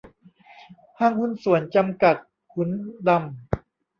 [0.99, 2.15] ห้างหุ้นส่วนจำกัด
[2.53, 2.69] ขุน
[3.07, 3.23] ดำ